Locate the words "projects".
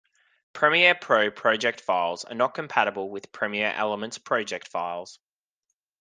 4.17-4.67